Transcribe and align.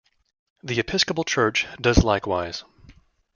The 0.63 0.79
Episcopal 0.79 1.23
Church 1.23 1.67
does 1.79 2.03
likewise. 2.03 2.63